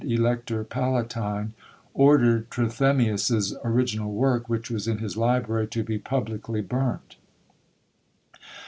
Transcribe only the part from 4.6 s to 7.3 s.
was in his library, to be publicly burnt.